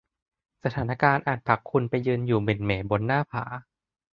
[0.63, 3.43] สถานการณ์อาจผลักคุณไปยืนอยู่หมิ่นเหม่บนหน้าผา